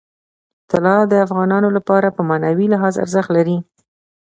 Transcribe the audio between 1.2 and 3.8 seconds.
افغانانو لپاره په معنوي لحاظ ارزښت لري.